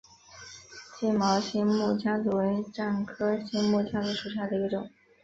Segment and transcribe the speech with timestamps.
[0.97, 4.89] 金毛新木姜子为樟科新木姜子属下的一个种。